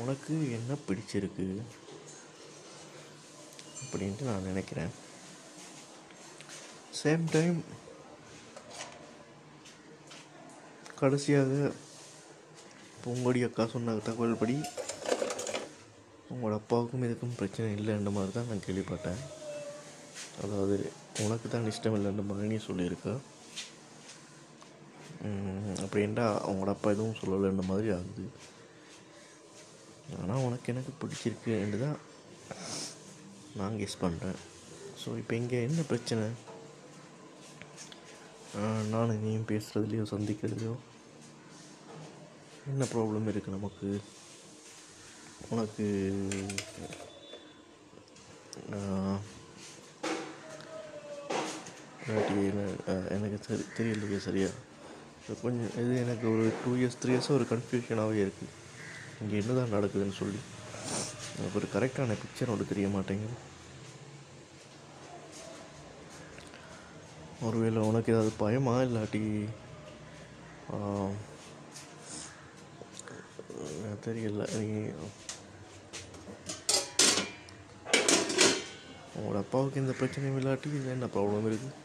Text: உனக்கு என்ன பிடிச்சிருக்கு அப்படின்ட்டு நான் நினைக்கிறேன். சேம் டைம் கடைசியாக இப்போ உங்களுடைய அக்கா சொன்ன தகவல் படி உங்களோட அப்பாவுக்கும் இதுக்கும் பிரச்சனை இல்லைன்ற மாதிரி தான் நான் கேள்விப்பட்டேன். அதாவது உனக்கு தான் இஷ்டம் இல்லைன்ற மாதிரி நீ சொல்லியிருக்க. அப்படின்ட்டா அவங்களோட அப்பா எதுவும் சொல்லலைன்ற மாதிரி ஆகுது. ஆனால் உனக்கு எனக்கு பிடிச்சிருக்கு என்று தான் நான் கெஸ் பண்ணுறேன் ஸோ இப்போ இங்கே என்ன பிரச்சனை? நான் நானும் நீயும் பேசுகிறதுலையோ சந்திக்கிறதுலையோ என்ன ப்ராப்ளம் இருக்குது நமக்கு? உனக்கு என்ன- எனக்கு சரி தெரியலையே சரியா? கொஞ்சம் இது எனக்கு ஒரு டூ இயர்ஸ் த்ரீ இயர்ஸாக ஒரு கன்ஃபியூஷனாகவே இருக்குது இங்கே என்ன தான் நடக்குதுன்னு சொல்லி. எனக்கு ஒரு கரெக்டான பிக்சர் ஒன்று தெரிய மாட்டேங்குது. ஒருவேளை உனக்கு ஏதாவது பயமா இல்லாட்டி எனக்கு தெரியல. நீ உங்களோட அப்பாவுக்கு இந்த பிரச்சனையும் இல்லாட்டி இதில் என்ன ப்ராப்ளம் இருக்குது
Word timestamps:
உனக்கு 0.00 0.34
என்ன 0.58 0.72
பிடிச்சிருக்கு 0.86 1.46
அப்படின்ட்டு 3.82 4.28
நான் 4.30 4.48
நினைக்கிறேன். 4.50 4.92
சேம் 7.00 7.24
டைம் 7.34 7.58
கடைசியாக 11.00 11.52
இப்போ 12.94 13.08
உங்களுடைய 13.14 13.48
அக்கா 13.48 13.64
சொன்ன 13.74 13.96
தகவல் 14.06 14.40
படி 14.42 14.56
உங்களோட 16.32 16.54
அப்பாவுக்கும் 16.60 17.04
இதுக்கும் 17.06 17.36
பிரச்சனை 17.40 17.68
இல்லைன்ற 17.78 18.10
மாதிரி 18.16 18.32
தான் 18.36 18.48
நான் 18.50 18.64
கேள்விப்பட்டேன். 18.66 19.20
அதாவது 20.44 20.76
உனக்கு 21.24 21.46
தான் 21.48 21.68
இஷ்டம் 21.70 21.96
இல்லைன்ற 21.98 22.24
மாதிரி 22.30 22.50
நீ 22.52 22.58
சொல்லியிருக்க. 22.68 23.08
அப்படின்ட்டா 25.84 26.26
அவங்களோட 26.44 26.72
அப்பா 26.76 26.88
எதுவும் 26.94 27.18
சொல்லலைன்ற 27.20 27.64
மாதிரி 27.70 27.88
ஆகுது. 27.96 28.24
ஆனால் 30.38 30.48
உனக்கு 30.48 30.72
எனக்கு 30.72 30.92
பிடிச்சிருக்கு 30.98 31.52
என்று 31.60 31.78
தான் 31.78 31.96
நான் 33.54 33.78
கெஸ் 33.78 34.02
பண்ணுறேன் 34.02 34.36
ஸோ 35.00 35.08
இப்போ 35.18 35.34
இங்கே 35.34 35.58
என்ன 35.62 35.80
பிரச்சனை? 35.82 36.26
நான் 38.54 38.90
நானும் 38.90 39.22
நீயும் 39.22 39.48
பேசுகிறதுலையோ 39.48 40.04
சந்திக்கிறதுலையோ 40.12 40.74
என்ன 42.66 42.86
ப்ராப்ளம் 42.92 43.28
இருக்குது 43.32 43.56
நமக்கு? 43.56 43.88
உனக்கு 45.48 45.86
என்ன- 52.44 52.76
எனக்கு 53.10 53.38
சரி 53.44 53.64
தெரியலையே 53.76 54.20
சரியா? 54.20 54.50
கொஞ்சம் 55.42 55.72
இது 55.80 55.94
எனக்கு 55.96 56.26
ஒரு 56.30 56.44
டூ 56.60 56.70
இயர்ஸ் 56.76 57.02
த்ரீ 57.02 57.12
இயர்ஸாக 57.14 57.34
ஒரு 57.34 57.46
கன்ஃபியூஷனாகவே 57.50 58.20
இருக்குது 58.20 58.54
இங்கே 59.22 59.36
என்ன 59.42 59.54
தான் 59.58 59.74
நடக்குதுன்னு 59.76 60.16
சொல்லி. 60.22 60.40
எனக்கு 61.36 61.58
ஒரு 61.60 61.68
கரெக்டான 61.74 62.16
பிக்சர் 62.22 62.52
ஒன்று 62.52 62.70
தெரிய 62.72 62.88
மாட்டேங்குது. 62.96 63.36
ஒருவேளை 67.46 67.80
உனக்கு 67.88 68.12
ஏதாவது 68.14 68.32
பயமா 68.44 68.76
இல்லாட்டி 68.86 69.22
எனக்கு 73.82 74.06
தெரியல. 74.06 74.44
நீ 74.60 74.68
உங்களோட 79.18 79.38
அப்பாவுக்கு 79.44 79.82
இந்த 79.82 79.94
பிரச்சனையும் 80.00 80.40
இல்லாட்டி 80.40 80.68
இதில் 80.78 80.96
என்ன 80.96 81.06
ப்ராப்ளம் 81.14 81.48
இருக்குது 81.50 81.76